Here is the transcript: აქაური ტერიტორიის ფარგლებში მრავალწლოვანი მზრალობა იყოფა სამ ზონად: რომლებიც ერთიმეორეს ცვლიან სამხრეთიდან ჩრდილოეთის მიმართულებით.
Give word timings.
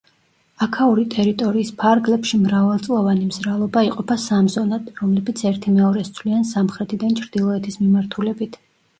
აქაური 0.65 1.01
ტერიტორიის 1.15 1.67
ფარგლებში 1.81 2.37
მრავალწლოვანი 2.45 3.27
მზრალობა 3.27 3.83
იყოფა 3.87 4.17
სამ 4.23 4.47
ზონად: 4.53 4.87
რომლებიც 5.01 5.43
ერთიმეორეს 5.49 6.09
ცვლიან 6.15 6.47
სამხრეთიდან 6.53 7.13
ჩრდილოეთის 7.21 7.77
მიმართულებით. 7.83 8.59